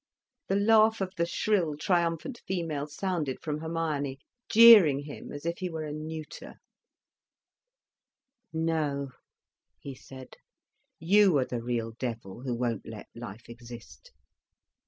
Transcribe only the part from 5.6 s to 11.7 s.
were a neuter. "No," he said. "You are the